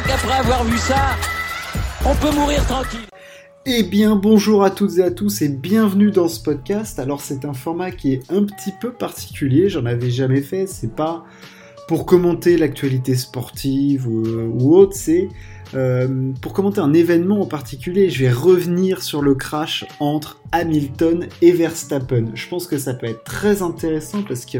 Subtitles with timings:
[0.00, 1.16] crois qu'après avoir vu ça,
[2.06, 3.00] on peut mourir tranquille.
[3.66, 6.98] Eh bien bonjour à toutes et à tous et bienvenue dans ce podcast.
[6.98, 10.94] Alors c'est un format qui est un petit peu particulier, j'en avais jamais fait, c'est
[10.94, 11.24] pas
[11.88, 15.28] pour commenter l'actualité sportive ou, autre, c'est
[15.74, 18.10] euh, pour commenter un événement en particulier.
[18.10, 22.26] Je vais revenir sur le crash entre Hamilton et Verstappen.
[22.34, 24.58] Je pense que ça peut être très intéressant parce que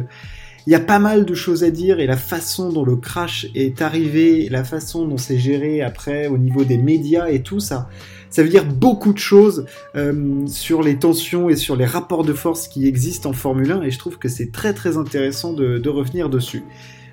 [0.71, 3.49] il y a pas mal de choses à dire et la façon dont le crash
[3.57, 7.89] est arrivé, la façon dont c'est géré après au niveau des médias et tout ça,
[8.31, 12.33] ça veut dire beaucoup de choses euh, sur les tensions et sur les rapports de
[12.33, 15.89] force qui existent en Formule 1 et je trouve que c'est très très intéressant de,
[15.89, 16.63] revenir dessus.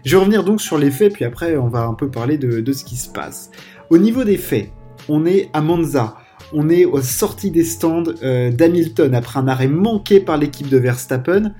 [0.05, 2.71] Je vais revenir donc sur les faits puis après on va un peu parler de,
[2.71, 3.49] ce qui se passe.
[3.89, 4.69] Au niveau des faits,
[5.09, 6.17] on est à Monza.
[6.53, 10.77] On est aux sorties des stands euh, d'Hamilton après un arrêt manqué par l'équipe de
[10.77, 11.55] Verstappen.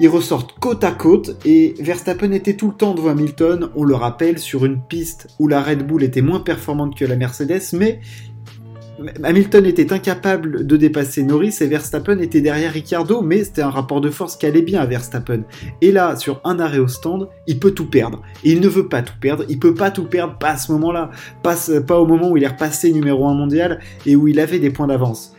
[0.00, 3.94] Ils ressortent côte à côte et Verstappen était tout le temps devant Hamilton, on le
[3.94, 8.00] rappelle, sur une piste où la Red Bull était moins performante que la Mercedes, mais
[9.24, 14.00] Hamilton était incapable de dépasser Norris et Verstappen était derrière Ricciardo, mais c'était un rapport
[14.00, 15.42] de force qui allait bien à Verstappen.
[15.80, 18.22] Et là, sur un arrêt au stand, il peut tout perdre.
[18.44, 21.10] Il ne veut pas tout perdre, il peut pas tout perdre, pas à ce moment-là,
[21.42, 24.58] pas, pas au moment où il est repassé numéro 1 mondial et où il avait
[24.58, 25.34] des points d'avance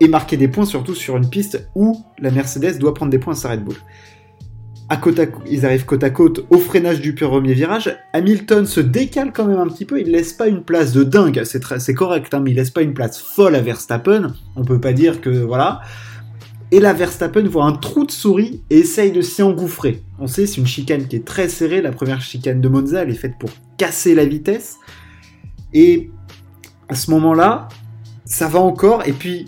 [0.00, 3.34] et marquer des points surtout sur une piste où la Mercedes doit prendre des points
[3.34, 3.76] à sa Red Bull.
[4.90, 7.94] À côte à, ils arrivent côte à côte au freinage du premier virage.
[8.14, 10.00] Hamilton se décale quand même un petit peu.
[10.00, 11.42] Il laisse pas une place de dingue.
[11.44, 14.32] C'est correct, hein, mais il laisse pas une place folle à Verstappen.
[14.56, 15.82] On peut pas dire que voilà.
[16.70, 20.02] Et là, Verstappen voit un trou de souris et essaye de s'y engouffrer.
[20.18, 21.82] On sait, c'est une chicane qui est très serrée.
[21.82, 24.76] La première chicane de Monza, elle est faite pour casser la vitesse.
[25.74, 26.10] Et
[26.88, 27.68] à ce moment-là,
[28.24, 29.06] ça va encore.
[29.06, 29.46] Et puis,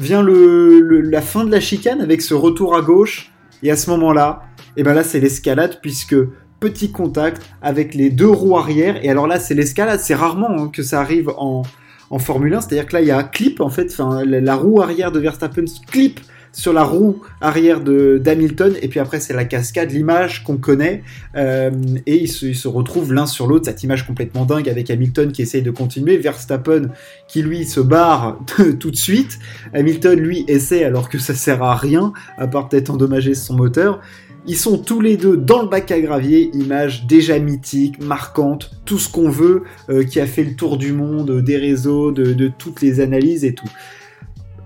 [0.00, 3.30] vient le, la fin de la chicane avec ce retour à gauche.
[3.62, 4.42] Et à ce moment-là,
[4.76, 6.16] et eh ben là c'est l'escalade puisque
[6.60, 9.04] petit contact avec les deux roues arrière.
[9.04, 10.00] Et alors là c'est l'escalade.
[10.00, 11.62] C'est rarement hein, que ça arrive en,
[12.08, 12.62] en Formule 1.
[12.62, 13.94] C'est-à-dire que là il y a clip en fait.
[14.24, 16.20] La roue arrière de Verstappen clip
[16.52, 21.02] sur la roue arrière de d'Hamilton et puis après c'est la cascade, l'image qu'on connaît
[21.36, 21.70] euh,
[22.06, 25.62] et ils se, retrouvent l'un sur l'autre, cette image complètement dingue avec Hamilton qui essaye
[25.62, 26.90] de continuer, Verstappen
[27.28, 28.38] qui lui se barre
[28.80, 29.38] tout de suite,
[29.74, 34.00] Hamilton lui essaie alors que ça sert à rien à part peut-être endommager son moteur.
[34.46, 38.98] Ils sont tous les deux dans le bac à gravier, image déjà mythique, marquante, tout
[38.98, 42.80] ce qu'on veut, euh, qui a fait le tour du monde, des réseaux, de toutes
[42.80, 43.68] les analyses et tout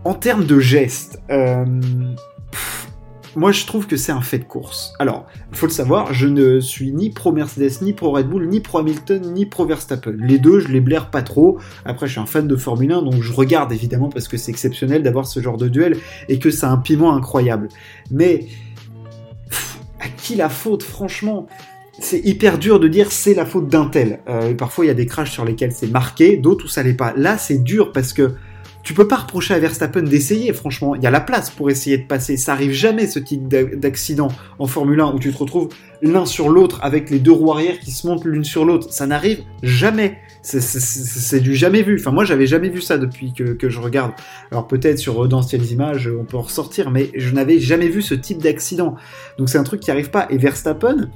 [0.05, 1.65] en termes de gestes, euh,
[3.37, 4.93] moi je trouve que c'est un fait de course.
[4.99, 8.61] Alors, faut le savoir, je ne suis ni pro Mercedes, ni pro Red Bull, ni
[8.61, 10.15] pro Hamilton, ni pro Verstappen.
[10.19, 11.59] Les deux, je les blaire pas trop.
[11.85, 14.51] Après, je suis un fan de Formule 1, donc je regarde évidemment parce que c'est
[14.51, 15.97] exceptionnel d'avoir ce genre de duel
[16.29, 17.69] et que ça a un piment incroyable.
[18.11, 18.47] Mais
[20.01, 21.47] à qui la faute, franchement?
[22.01, 24.19] C'est hyper dur de dire c'est la faute d'un tel.
[24.29, 26.93] Euh, parfois il y a des crashs sur lesquels c'est marqué, d'autres où ça l'est
[26.93, 27.15] pas.
[27.17, 28.33] Là c'est dur parce que
[28.85, 30.95] tu peux pas reprocher à Verstappen d'essayer, franchement.
[30.95, 32.37] Il y a la place pour essayer de passer.
[32.37, 34.29] Ça arrive jamais ce type d'accident
[34.59, 35.71] en Formule 1 où tu te retrouves
[36.03, 38.93] l'un sur l'autre avec les deux roues arrière qui se montent l'une sur l'autre.
[38.93, 40.19] Ça n'arrive jamais.
[40.43, 41.97] C'est du jamais vu.
[41.99, 44.13] Enfin, moi, j'avais jamais vu ça depuis que, je regarde.
[44.51, 48.15] Alors, peut-être sur d'anciennes images, on peut en ressortir, mais je n'avais jamais vu ce
[48.15, 48.97] type d'accident.
[49.39, 50.27] Donc, c'est un truc qui arrive pas.
[50.29, 51.09] Et Verstappen,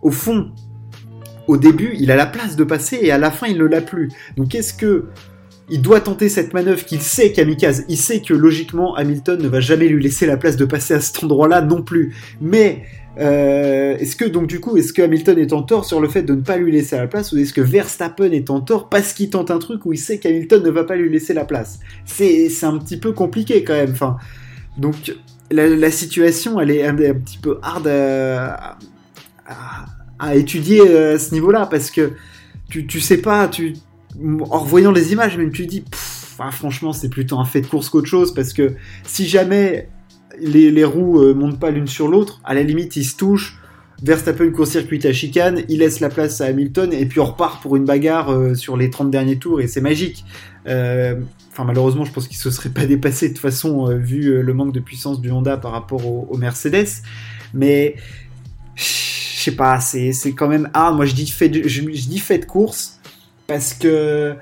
[0.00, 0.50] au fond,
[1.46, 3.82] au début, il a la place de passer et à la fin, il ne l'a
[3.82, 4.08] plus.
[4.38, 5.08] Donc, est-ce que
[5.70, 7.84] il doit tenter cette manœuvre qu'il sait kamikaze.
[7.88, 11.00] Il sait que logiquement Hamilton ne va jamais lui laisser la place de passer à
[11.00, 12.14] cet endroit-là non plus.
[12.40, 12.82] Mais
[13.18, 16.22] euh, est-ce que donc du coup, est-ce que Hamilton est en tort sur le fait
[16.22, 19.12] de ne pas lui laisser la place ou est-ce que Verstappen est en tort parce
[19.12, 21.78] qu'il tente un truc où il sait qu'Hamilton ne va pas lui laisser la place?
[22.04, 23.94] C'est un petit peu compliqué quand même.
[24.78, 25.14] Donc
[25.50, 28.76] la, situation elle est un, petit peu hard à,
[30.34, 32.12] étudier euh, à ce niveau-là parce que
[32.70, 33.74] tu, tu sais pas, tu
[34.50, 35.84] en revoyant les images, même tu dis,
[36.38, 38.74] ah, franchement, c'est plutôt un fait de course qu'autre chose, parce que
[39.04, 39.88] si jamais
[40.40, 43.58] les, roues euh, montent pas l'une sur l'autre, à la limite, ils se touchent.
[44.02, 47.76] Verstappen court-circuite à chicane, il laisse la place à Hamilton et puis on repart pour
[47.76, 50.24] une bagarre euh, sur les 30 derniers tours et c'est magique.
[50.66, 51.20] Euh,
[51.52, 54.72] enfin malheureusement je pense qu'il se serait pas dépassé de toute façon vu le manque
[54.72, 56.88] de puissance du Honda par rapport au, Mercedes.
[57.54, 57.94] Mais
[58.74, 62.46] je sais pas, c'est quand même ah moi je dis fait je dis fait de
[62.46, 62.91] course
[63.52, 64.34] parce que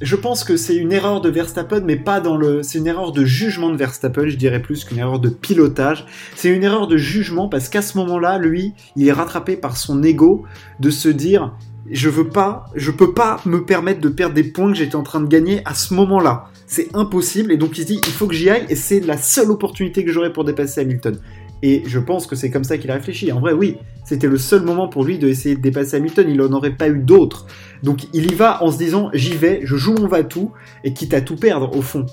[0.00, 2.62] je pense que c'est une erreur de Verstappen, mais pas dans le.
[2.62, 6.06] C'est une erreur de jugement de Verstappen, je dirais plus qu'une erreur de pilotage.
[6.34, 10.02] C'est une erreur de jugement parce qu'à ce moment-là, lui, il est rattrapé par son
[10.02, 10.46] ego
[10.80, 11.54] de se dire
[11.90, 15.02] je veux pas, je peux pas me permettre de perdre des points que j'étais en
[15.02, 16.46] train de gagner à ce moment-là.
[16.66, 19.18] C'est impossible et donc il se dit il faut que j'y aille et c'est la
[19.18, 21.20] seule opportunité que j'aurai pour dépasser Hamilton.
[21.62, 23.32] Et je pense que c'est comme ça qu'il a réfléchi.
[23.32, 26.26] En vrai, oui, c'était le seul moment pour lui d'essayer de dépasser Hamilton.
[26.28, 27.46] Il n'en aurait pas eu d'autres.
[27.82, 30.52] Donc il y va en se disant j'y vais, je joue mon va-tout,
[30.84, 32.06] et quitte à tout perdre au fond.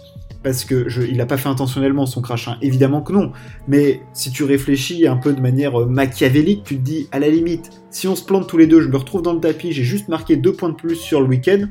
[0.44, 2.58] Parce que il n'a pas fait intentionnellement son crash, hein.
[2.62, 3.32] évidemment que non.
[3.68, 7.30] Mais si tu réfléchis un peu de manière euh, machiavélique, tu te dis à la
[7.30, 9.84] limite, si on se plante tous les deux, je me retrouve dans le tapis, j'ai
[9.84, 11.68] juste marqué deux points de plus sur le week-end,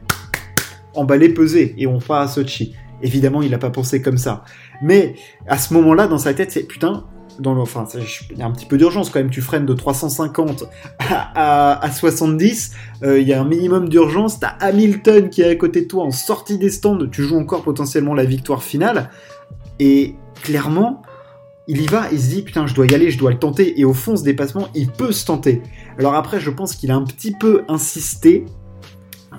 [0.95, 2.75] emballé, pesé, et on part à Sochi.
[3.03, 4.45] Évidemment, il n'a pas pensé comme ça.
[4.83, 5.17] Mais
[5.47, 7.05] à ce moment-là, dans sa tête, c'est putain,
[7.47, 7.87] enfin,
[8.31, 9.31] il y a un petit peu d'urgence quand même.
[9.31, 10.65] Tu freines de 350
[11.09, 12.73] à, 70.
[13.03, 14.41] Euh, il y a un minimum d'urgence.
[14.41, 17.07] T'as Hamilton qui est à côté de toi en sortie des stands.
[17.11, 19.11] Tu joues encore potentiellement la victoire finale.
[19.79, 21.03] Et clairement,
[21.69, 22.09] il y va.
[22.13, 23.79] Il se dit putain, je dois y aller, je dois le tenter.
[23.81, 25.63] Et au fond, ce dépassement, il peut se tenter.
[25.99, 28.45] Alors après, je pense qu'il a un petit peu insisté.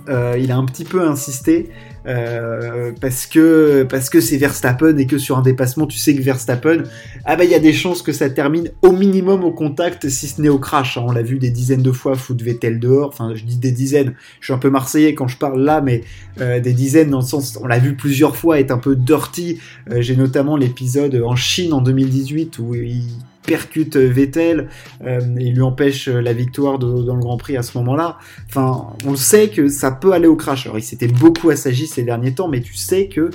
[0.09, 1.69] Euh, il a un petit peu insisté
[2.05, 6.21] euh, parce que parce que c'est Verstappen et que sur un dépassement, tu sais que
[6.21, 6.83] Verstappen,
[7.25, 10.27] ah bah il y a des chances que ça termine au minimum au contact, si
[10.27, 10.97] ce n'est au crash.
[10.97, 11.05] Hein.
[11.07, 13.09] On l'a vu des dizaines de fois foutre Vettel dehors.
[13.09, 14.15] Enfin, je dis des dizaines.
[14.39, 16.01] Je suis un peu marseillais quand je parle là, mais
[16.41, 19.59] euh, des dizaines dans le sens, on l'a vu plusieurs fois être un peu dirty.
[19.91, 23.03] Euh, j'ai notamment l'épisode en Chine en 2018 où il
[23.45, 24.69] percute Vettel
[25.03, 28.17] euh, et lui empêche la victoire dans le Grand Prix à ce moment-là.
[28.49, 30.65] Enfin, on sait que ça peut aller au crash.
[30.65, 33.29] Alors, il s'était beaucoup assagi ces derniers temps, mais tu sais que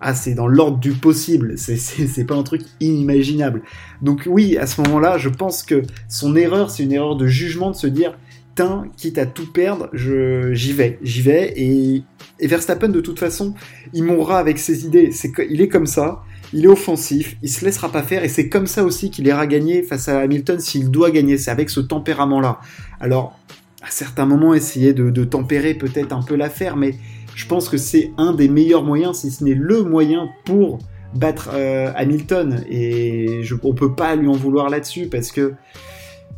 [0.00, 3.62] ah, c'est dans l'ordre du possible, c'est pas un truc inimaginable.
[4.00, 7.70] Donc oui, à ce moment-là, je pense que son erreur, c'est une erreur de jugement
[7.70, 8.16] de se dire,
[8.56, 12.02] tiens, quitte à tout perdre, j'y vais, j'y vais, et,
[12.38, 13.54] et Verstappen, de toute façon,
[13.92, 17.64] il mourra avec ses idées, c'est il est comme ça, il est offensif, il se
[17.64, 20.90] laissera pas faire, et c'est comme ça aussi qu'il ira gagner face à Hamilton s'il
[20.90, 22.60] doit gagner, c'est avec ce tempérament-là.
[23.00, 23.38] Alors,
[23.82, 26.94] à certains moments, essayer de, tempérer peut-être un peu l'affaire, mais
[27.34, 30.78] je pense que c'est un des meilleurs moyens, si ce n'est le moyen pour
[31.14, 35.54] battre euh, Hamilton, et je, on peut pas lui en vouloir là-dessus, parce que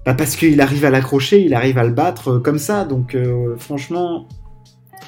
[0.05, 3.15] bah parce qu'il arrive à l'accrocher, il arrive à le battre euh, comme ça, donc
[3.15, 4.26] euh, franchement,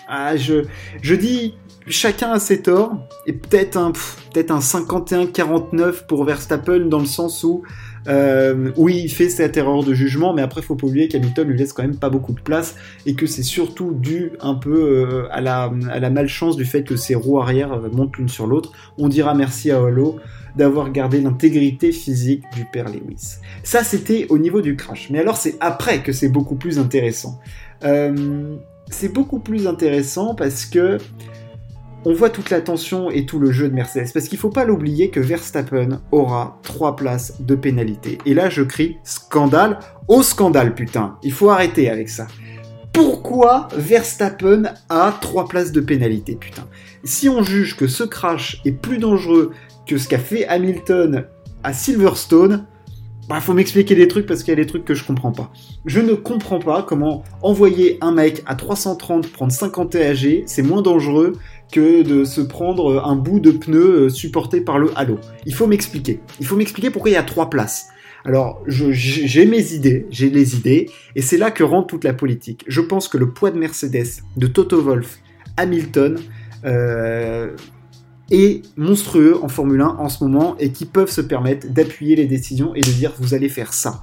[0.08, 1.54] ah, je, dis
[1.86, 2.96] chacun a ses torts,
[3.26, 7.62] et peut-être un, peut un 51-49 pour Verstappen dans le sens où,
[8.06, 11.58] euh, oui, il fait cette erreur de jugement, mais après, faut pas oublier qu'Hamilton lui
[11.58, 15.28] laisse quand même pas beaucoup de place, et que c'est surtout dû un peu euh,
[15.30, 18.72] à, la, malchance du fait que ses roues arrière euh, montent l'une sur l'autre.
[18.98, 20.16] On dira merci à Holo
[20.56, 23.38] d'avoir gardé l'intégrité physique du père Lewis.
[23.64, 25.08] Ça, c'était au niveau du crash.
[25.10, 27.40] Mais alors, c'est après que c'est beaucoup plus intéressant.
[28.90, 30.98] C'est beaucoup plus intéressant parce que
[32.06, 34.12] on voit toute la tension et tout le jeu de Mercedes.
[34.12, 38.19] Parce qu'il faut pas l'oublier que Verstappen aura 3 places de pénalité.
[38.26, 41.16] Et là, je crie scandale au scandale, putain.
[41.22, 42.26] Il faut arrêter avec ça.
[42.92, 46.66] Pourquoi Verstappen a 3 places de pénalité, putain?
[47.04, 49.52] Si on juge que ce crash est plus dangereux
[49.86, 51.26] que ce qu'a fait Hamilton
[51.62, 52.66] à Silverstone,
[53.28, 55.50] bah, faut m'expliquer des trucs parce qu'il y a des trucs que je comprends pas.
[55.86, 60.82] Je ne comprends pas comment envoyer un mec à 330 prendre 50 TAG, c'est moins
[60.82, 61.32] dangereux
[61.72, 65.18] que de se prendre un bout de pneu euh, supporté par le halo.
[65.46, 66.20] Il faut m'expliquer.
[66.40, 67.88] Il faut m'expliquer pourquoi il y a trois places.
[68.26, 72.64] Alors, j'ai mes idées, j'ai les idées, et c'est là que rentre toute la politique.
[72.66, 75.18] Je pense que le poids de Mercedes, de Toto Wolff,
[75.58, 76.18] Hamilton,
[76.64, 77.50] euh,
[78.30, 82.26] est monstrueux en Formule 1 en ce moment, et qui peuvent se permettre d'appuyer les
[82.26, 84.02] décisions et de dire vous allez faire ça.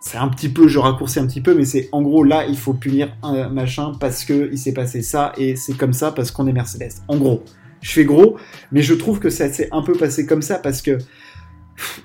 [0.00, 2.56] C'est un petit peu, je raccourcis un petit peu, mais c'est en gros là, il
[2.56, 6.30] faut punir un machin parce que il s'est passé ça et c'est comme ça parce
[6.30, 6.92] qu'on est Mercedes.
[7.08, 7.42] En gros,
[7.80, 8.36] je fais gros,
[8.70, 10.98] mais je trouve que ça s'est un peu passé comme ça parce que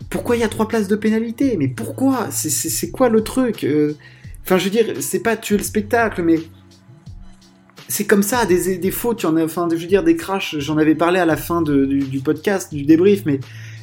[0.10, 1.56] pourquoi il y a trois places de pénalité?
[1.58, 2.30] Mais pourquoi?
[2.32, 3.63] C'est quoi le truc?
[3.63, 3.96] Euh,
[4.44, 6.39] Enfin, je veux dire, c'est pas tuer le spectacle, mais
[7.92, 10.96] c'est comme ça, des, des fautes, en enfin, je veux dire, des crashs, j'en avais
[10.96, 13.42] parlé à la fin du, du, podcast, du débrief, mais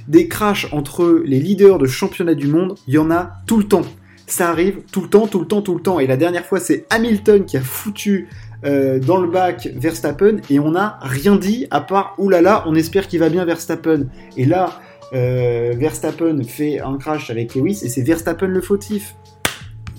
[0.09, 3.65] des crashs entre les leaders de championnat du monde, il y en a tout le
[3.65, 3.85] temps
[4.31, 6.01] ça arrive tout le temps, tout le temps, tout le temps.
[6.01, 8.29] Et la dernière fois, c'est Hamilton qui a foutu
[8.65, 13.09] euh, dans le bac Verstappen et on n'a rien dit à part oulala, on espère
[13.09, 14.07] qu'il va bien Verstappen.
[14.37, 14.81] Et là,
[15.15, 19.17] euh, Verstappen fait un crash avec Lewis et c'est Verstappen le fautif.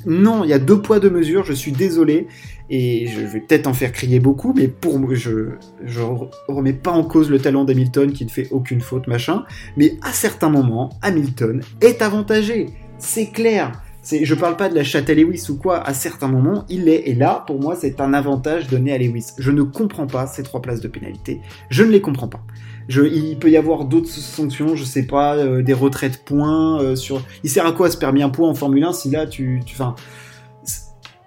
[0.06, 2.28] Non, il y a deux poids deux mesures, je suis désolé
[2.70, 5.50] et je vais peut-être en faire crier beaucoup, mais pour moi, je,
[5.84, 6.02] je
[6.48, 9.44] remets pas en cause le talent d'Hamilton qui ne fait aucune faute, machin,
[9.78, 13.82] mais à certains moments, Hamilton est avantagé, c'est clair.
[14.04, 17.10] Je parle pas de la chatte à Lewis ou quoi, à certains moments, il est,
[17.10, 19.34] et là, pour moi, c'est un avantage donné à Lewis.
[19.38, 21.42] Je ne comprends pas ces trois places de pénalité.
[21.70, 22.42] Je ne les comprends pas.
[22.90, 26.96] Il peut y avoir d'autres sanctions, je sais pas, euh, des retraits de points euh.
[27.44, 29.62] Il sert à quoi ce permis un point en Formule 1 si là tu,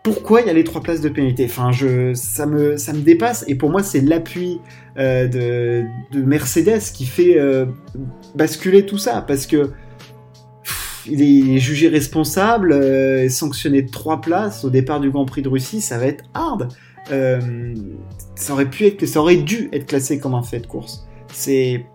[0.02, 1.44] pourquoi il y a les trois places de pénalité?
[1.44, 3.44] Enfin, je, ça me, ça me dépasse.
[3.48, 4.60] Et pour moi, c'est l'appui
[4.98, 7.38] euh, de, de, Mercedes qui fait
[8.34, 9.70] basculer tout ça, parce que
[11.06, 15.48] il est jugé responsable, euh, sanctionné de 3 places au départ du Grand Prix de
[15.48, 16.68] Russie, ça va être hard.
[17.10, 17.74] Euh,
[18.36, 21.06] ça aurait pu être, ça aurait dû être classé comme un fait de course.
[21.32, 21.86] C'est,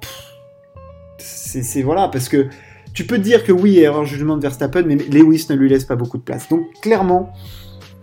[1.18, 2.48] c'est, voilà, parce que
[2.94, 5.96] tu peux dire que oui, erreur jugement de Verstappen, mais Lewis ne lui laisse pas
[5.96, 6.50] beaucoup de place.
[6.50, 7.32] Donc clairement,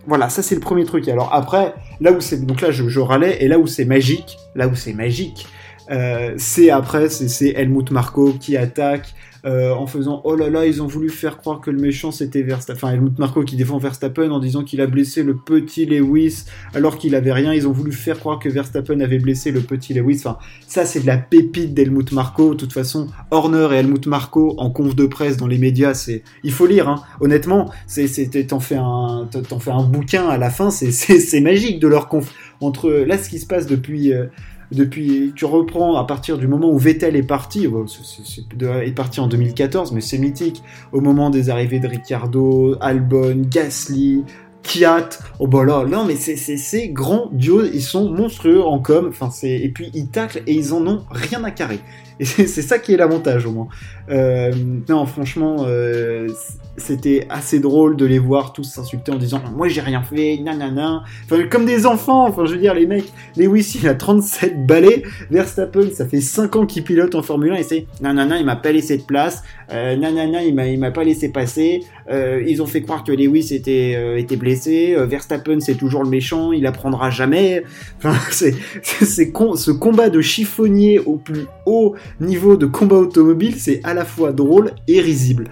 [0.07, 1.07] voilà, ça c'est le premier truc.
[1.07, 4.67] Alors après, là où c'est, donc là je, râlais, et là où c'est magique, là
[4.67, 5.47] où c'est magique,
[5.91, 9.13] euh, c'est après, c'est Helmut Marko qui attaque
[9.45, 12.41] euh, en faisant oh là là, ils ont voulu faire croire que le méchant c'était
[12.41, 12.77] Verstappen.
[12.77, 16.97] Enfin, Helmut Marko qui défend Verstappen en disant qu'il a blessé le petit Lewis alors
[16.97, 17.53] qu'il avait rien.
[17.53, 20.21] Ils ont voulu faire croire que Verstappen avait blessé le petit Lewis.
[20.25, 20.37] Enfin,
[20.67, 22.53] ça c'est de la pépite d'Helmut Marko.
[22.53, 26.23] De toute façon, Horner et Helmut Marko en conf de presse dans les médias, c'est
[26.43, 26.89] il faut lire.
[26.89, 27.03] Hein.
[27.19, 28.07] Honnêtement, c'est
[28.47, 30.71] t'en fais un t'en fais un bouquin à la fin.
[30.71, 34.11] C'est c'est magique de leur conf entre là ce qui se passe depuis.
[34.11, 34.25] Euh,
[34.71, 39.91] depuis, tu reprends à partir du moment où Vettel est parti, est parti en 2014,
[39.91, 44.23] mais c'est mythique, au moment des arrivées de Ricciardo, Albon, Gasly,
[44.65, 49.51] Kiat, oh bah là, non mais c'est grandiose, ils sont monstrueux en com, enfin c'est
[49.51, 51.79] et puis ils taclent et ils en ont rien à carrer.
[52.19, 53.67] Et c'est ça qui est l'avantage au moins.
[54.09, 54.51] Euh,
[54.87, 56.29] non, franchement, euh,
[56.77, 61.03] c'était assez drôle de les voir tous s'insulter en disant moi j'ai rien fait, nanana.
[61.25, 65.03] Enfin, comme des enfants, enfin je veux dire, les mecs, Lewis il a 37 balais,
[65.31, 68.55] Verstappen ça fait 5 ans qu'il pilote en Formule 1 et c'est nanana, il m'a
[68.55, 72.81] pas laissé de place, euh, nanana, il m'a, pas laissé passer, euh, ils ont fait
[72.81, 77.63] croire que Lewis était, était blessé, euh, Verstappen c'est toujours le méchant, il apprendra jamais.
[77.97, 83.93] Enfin, c'est, ce combat de chiffonnier au plus haut niveau de combat automobile, c'est à
[83.93, 85.45] la fois drôle et risible.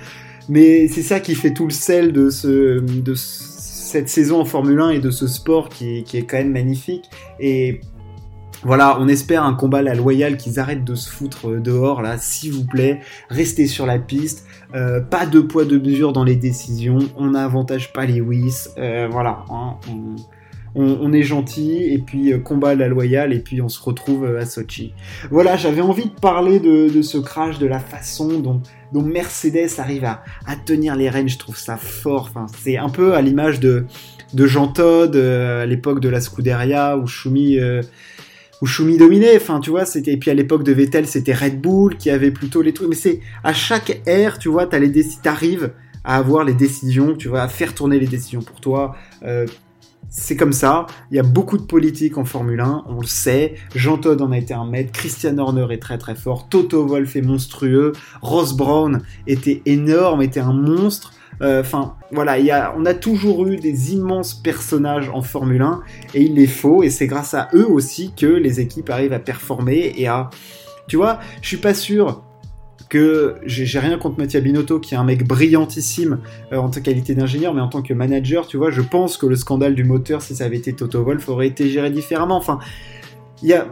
[0.49, 4.81] Mais c'est ça qui fait tout le sel de, ce, de cette saison en Formule
[4.81, 7.05] 1 et de ce sport qui, qui est quand même magnifique.
[8.63, 12.53] Voilà, on espère un combat la loyal qu'ils arrêtent de se foutre dehors là, s'il
[12.53, 13.01] vous plaît.
[13.29, 16.99] Restez sur la piste, euh, pas de poids de mesure dans les décisions.
[17.17, 18.21] On n'avantage pas les
[18.77, 19.45] euh, voilà.
[19.49, 19.77] Hein,
[20.75, 24.39] on est gentil, et puis euh, combat la loyale, et puis on se retrouve euh,
[24.39, 24.93] à Sochi.
[25.29, 28.61] Voilà, j'avais envie de parler de, ce crash, de la façon dont,
[29.01, 30.23] Mercedes arrive à,
[30.65, 32.29] tenir les rênes, je trouve ça fort.
[32.29, 33.85] Enfin, c'est un peu à l'image de,
[34.35, 37.57] Jean Todd euh, à l'époque de la Scuderia, où Schumi...
[38.63, 41.59] où Schumi dominait, enfin tu vois, c'était et puis à l'époque de Vettel c'était Red
[41.59, 44.89] Bull qui avait plutôt les trucs, mais c'est à chaque ère, tu vois, t'as les
[45.21, 45.73] t'arrives
[46.05, 48.95] à avoir les décisions, tu vois, à faire tourner les décisions pour toi,
[50.09, 50.85] c'est comme ça.
[51.11, 53.55] Il y a beaucoup de politique en Formule 1, on le sait.
[53.75, 54.91] Jean Todt en a été un maître.
[54.93, 56.47] Christian Horner est très très fort.
[56.47, 57.93] Toto Wolff est monstrueux.
[58.21, 61.13] Ross Brown était énorme, était un monstre.
[61.43, 65.81] Euh, enfin, voilà, on a toujours eu des immenses personnages en Formule 1
[66.13, 66.83] et il les faut.
[66.83, 70.29] Et c'est grâce à eux aussi que les équipes arrivent à performer et à.
[70.87, 72.23] Tu vois, je suis pas sûr
[72.89, 76.19] que j'ai rien contre Mattia Binotto, qui est un mec brillantissime
[76.51, 79.25] euh, en tant qualité d'ingénieur, mais en tant que manager, tu vois, je pense que
[79.25, 82.37] le scandale du moteur, si ça avait été Toto Wolff, aurait été géré différemment.
[82.37, 82.59] Enfin,
[83.41, 83.67] il y a,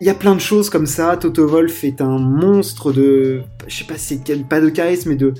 [0.00, 1.16] y a plein de choses comme ça.
[1.18, 5.34] Toto Wolff est un monstre de, je sais pas c'est pas de charisme, mais de,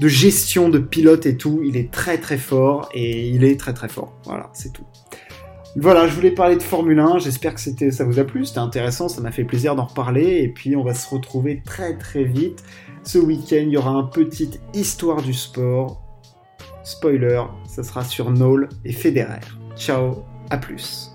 [0.00, 1.60] de gestion de pilote et tout.
[1.64, 4.14] Il est très très fort et il est très très fort.
[4.24, 4.86] Voilà, c'est tout.
[5.76, 8.58] Voilà, je voulais parler de Formule 1, j'espère que c'était, ça vous a plu, c'était
[8.58, 12.24] intéressant, ça m'a fait plaisir d'en reparler, et puis on va se retrouver très très
[12.24, 12.64] vite.
[13.04, 16.02] Ce week-end, il y aura un petit histoire du sport.
[16.82, 19.40] Spoiler, ça sera sur Knoll et Federer.
[19.76, 21.09] Ciao, à plus.